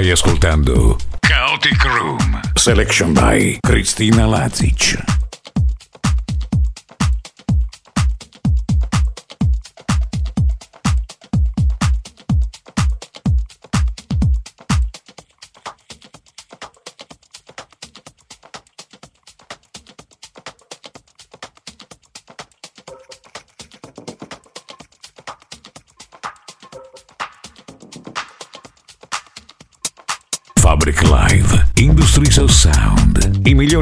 [0.00, 2.40] Stai ascoltando Chaotic Room.
[2.54, 5.19] Selection by Cristina Lazic.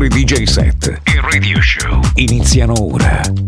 [0.08, 3.47] DJ set e radio show iniziano ora.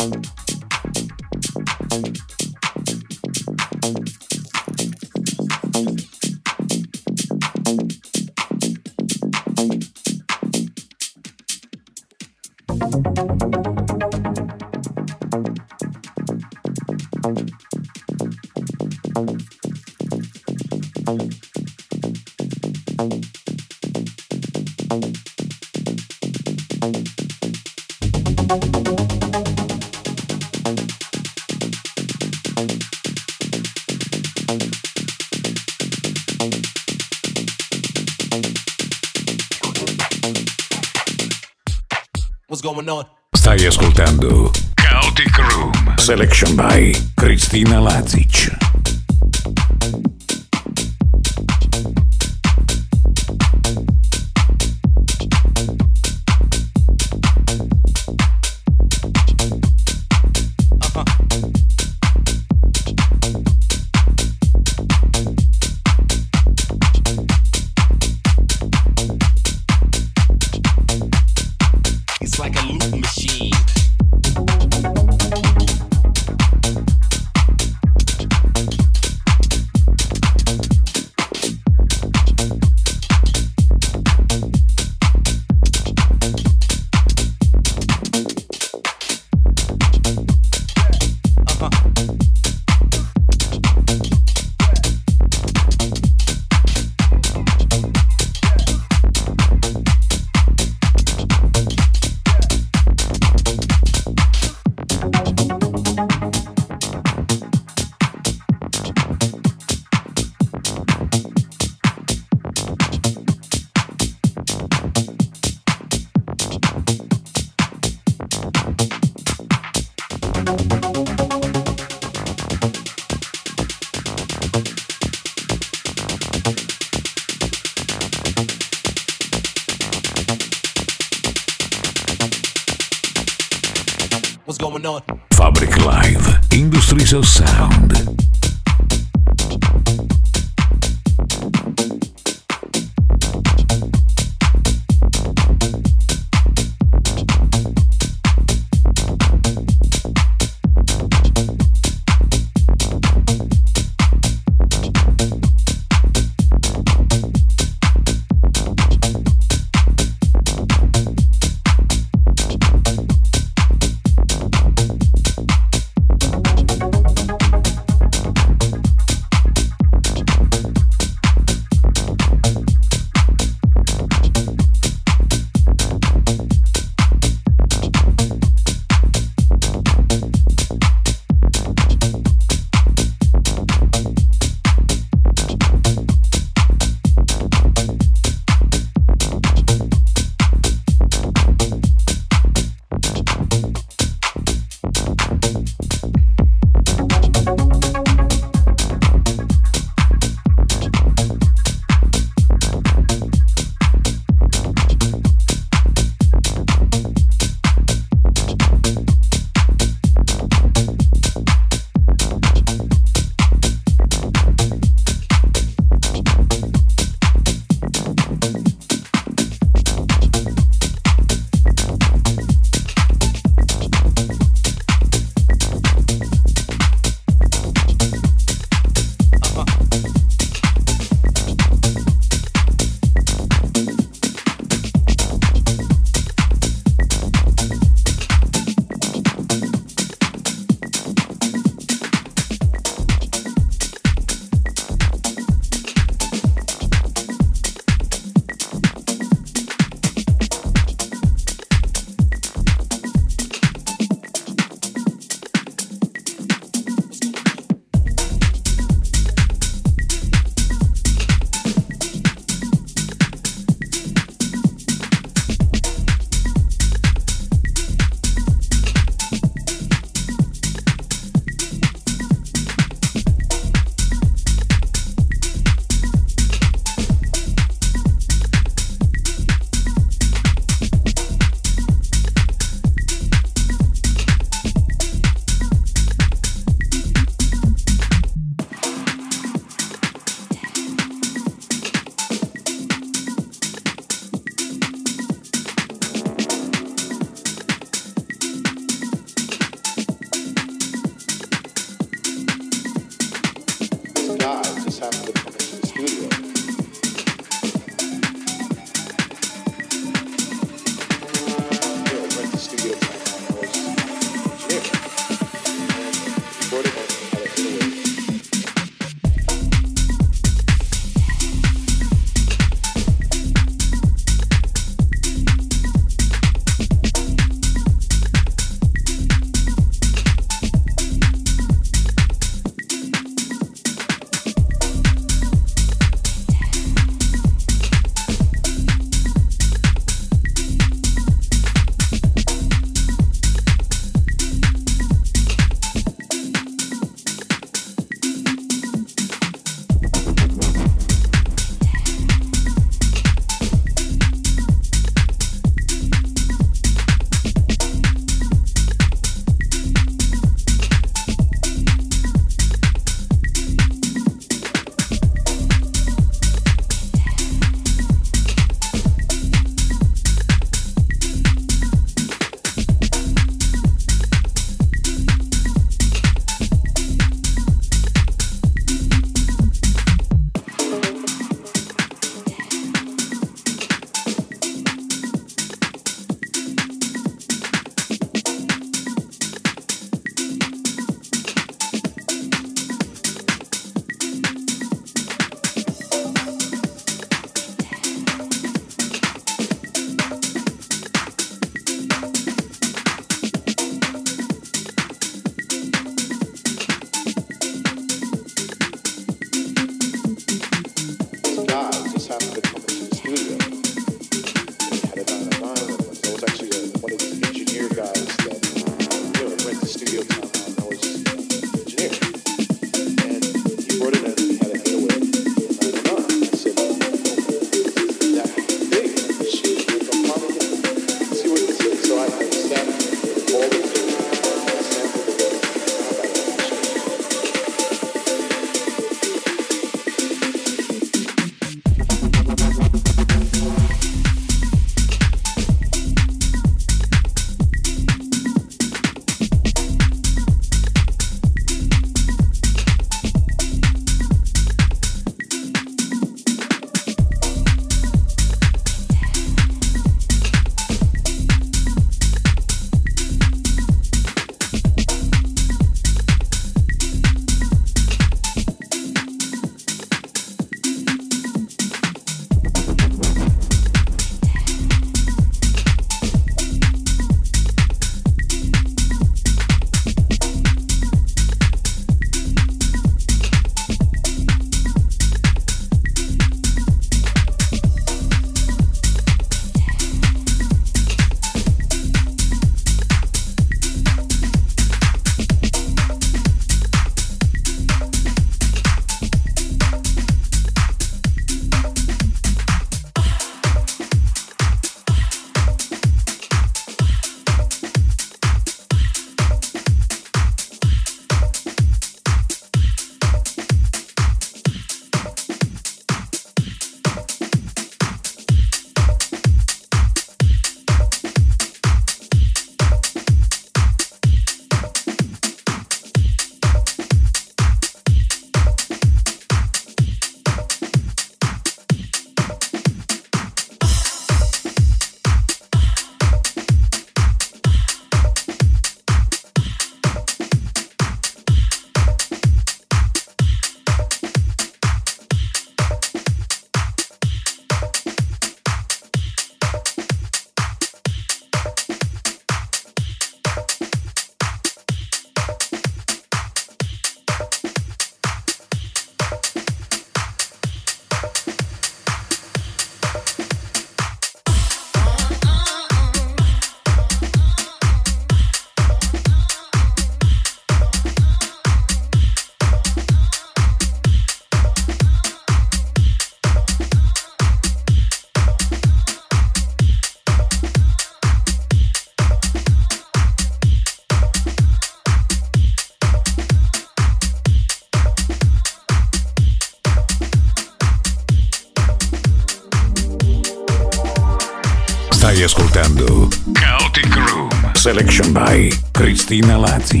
[599.31, 600.00] Martin Láci.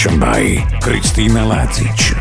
[0.00, 2.19] Selection by Cristina Lazic.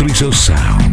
[0.00, 0.89] Frizzle é Sound.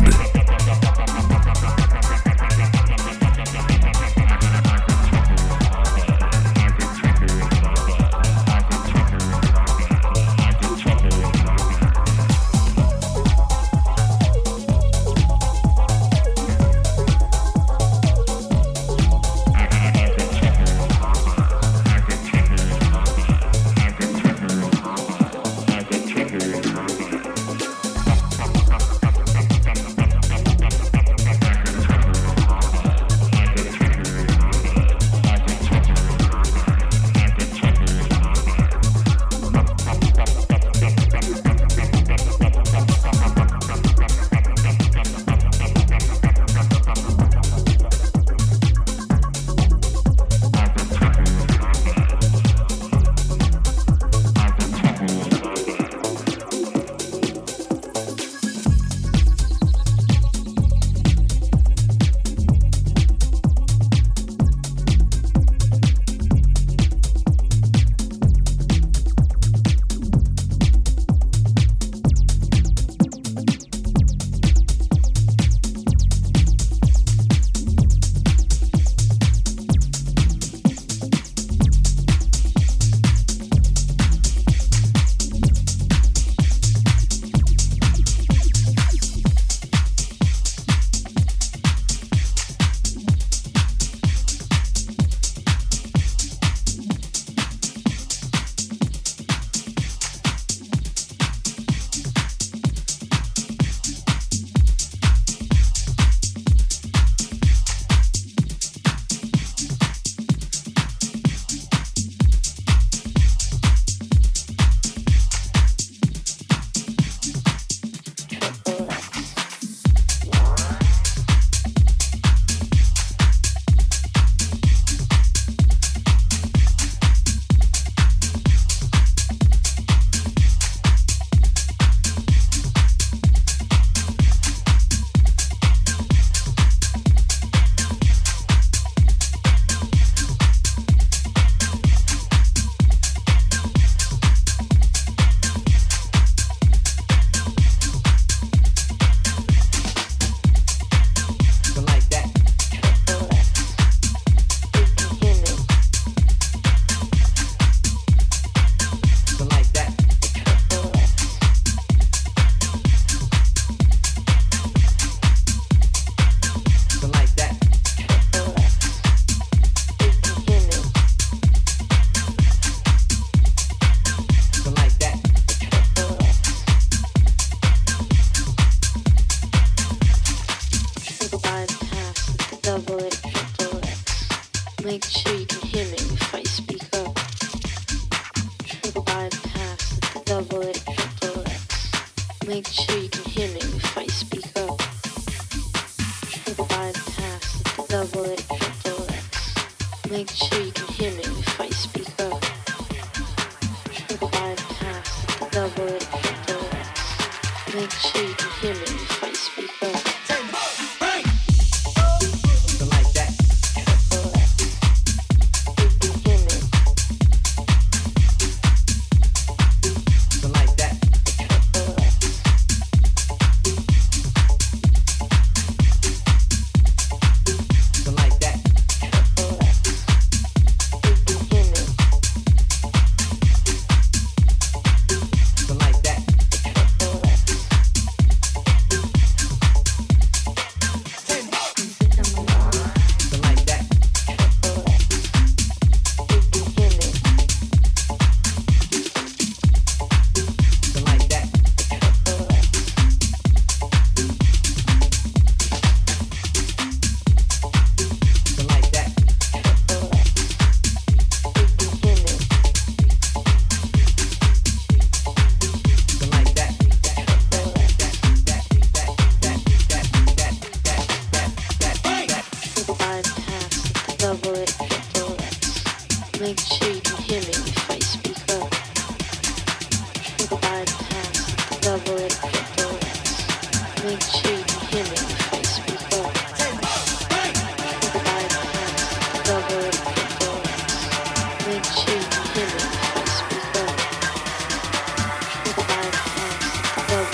[181.66, 183.20] podcast, Double It
[183.58, 184.86] Triple it.
[184.86, 185.57] Make sure you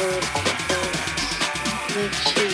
[0.04, 0.24] Sound.
[2.12, 2.53] Stai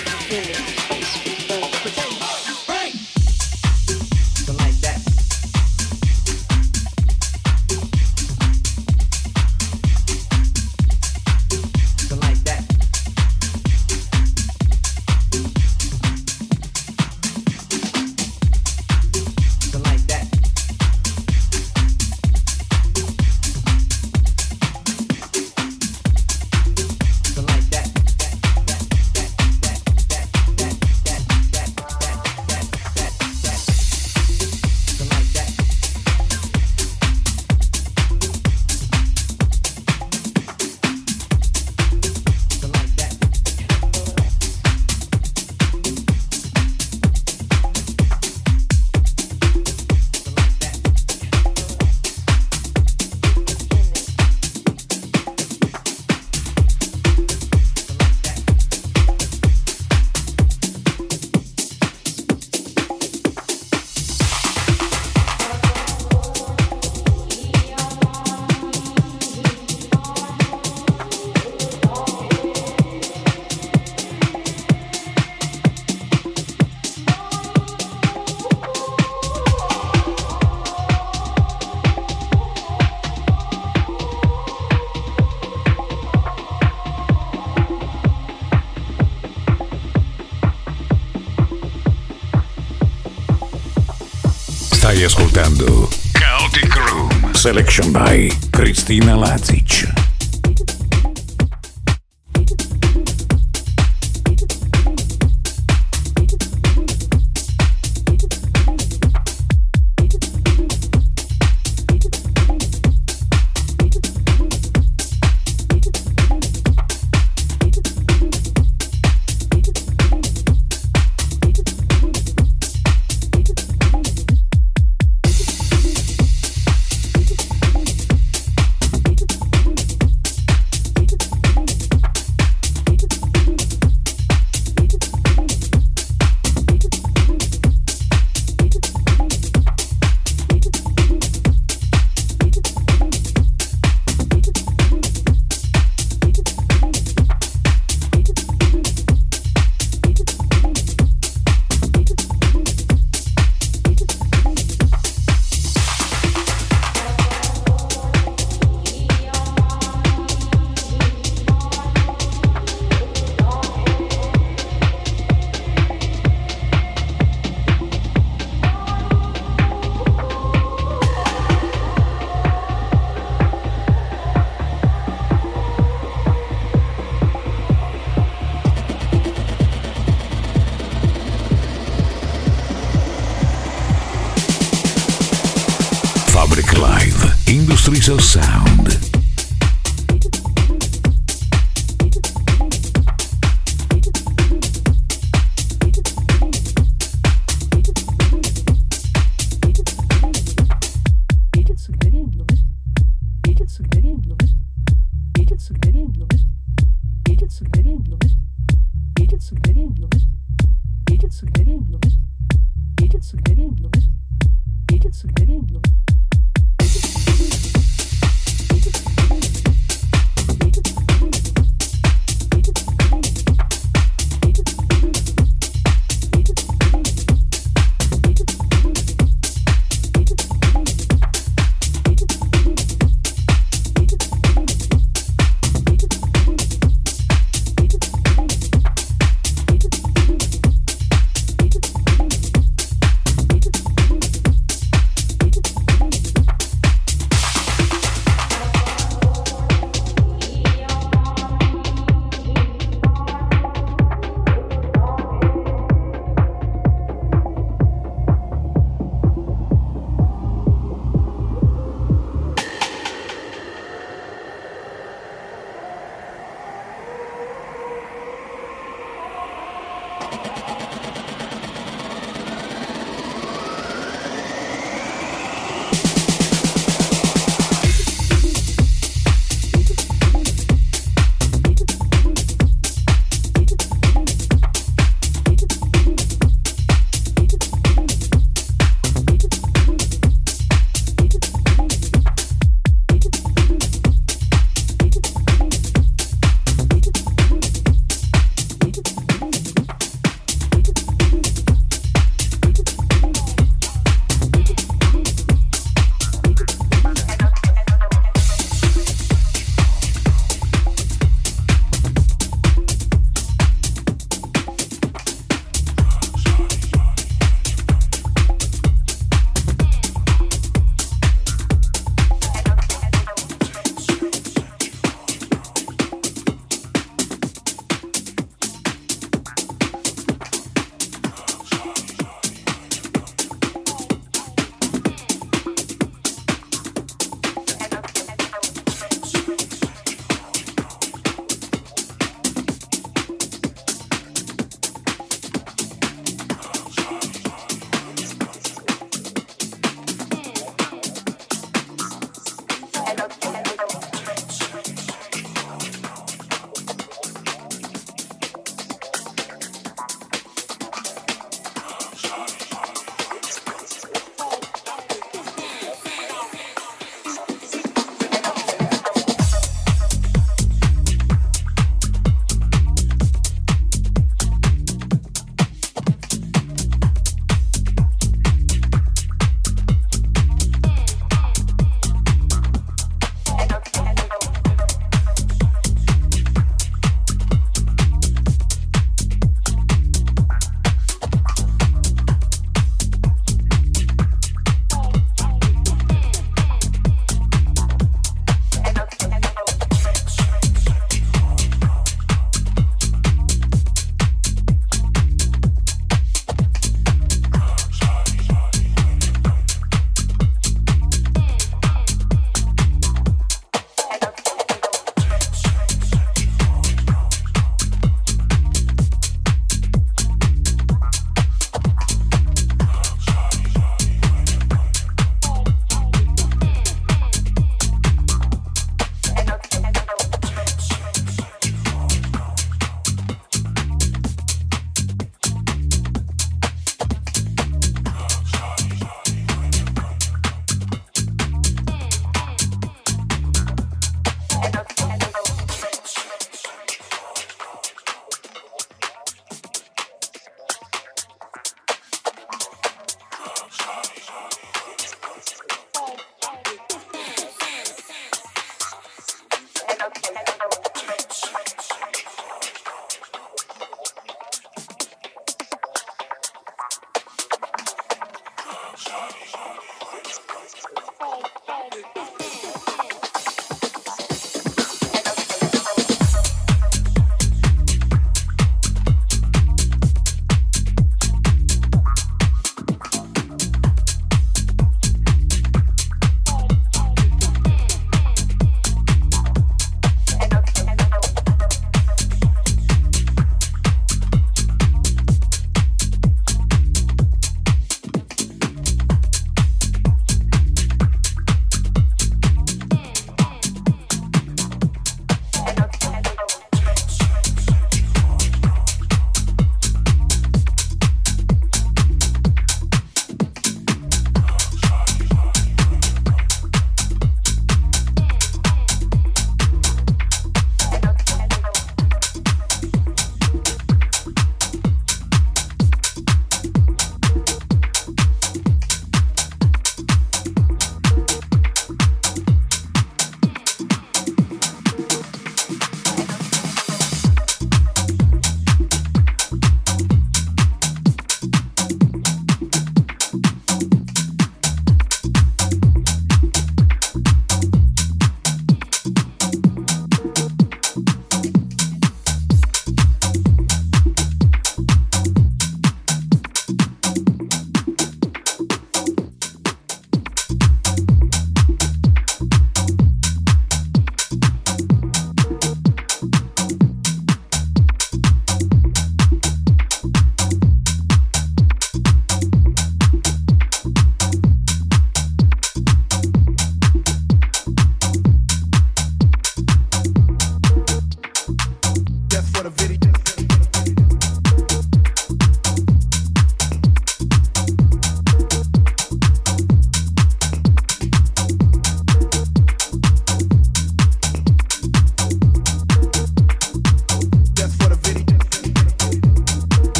[97.50, 99.99] Selection by Cristina Lazic.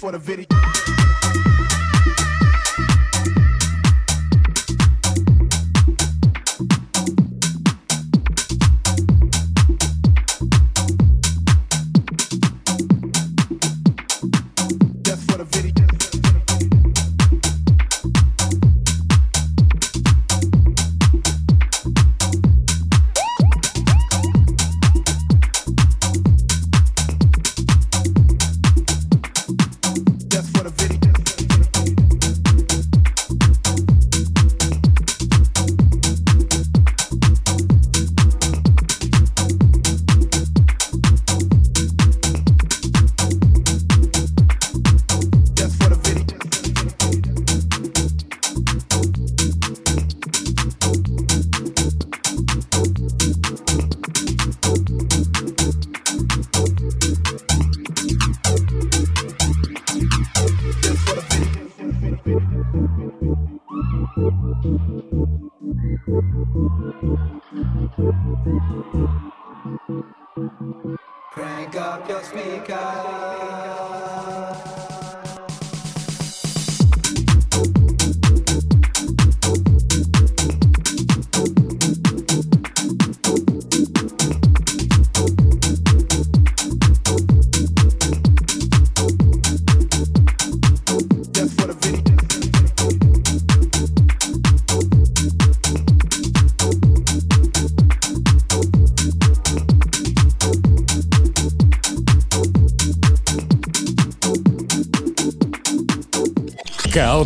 [0.00, 0.99] for the video.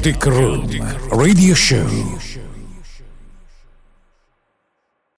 [0.05, 0.69] Kaotik Room
[1.09, 2.24] Radio Show.